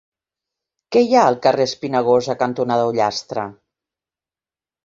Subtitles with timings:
[0.95, 3.47] Què hi ha al carrer Espinagosa cantonada Ullastre?